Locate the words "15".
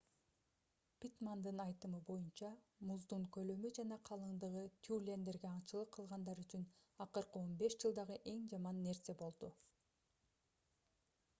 7.61-7.77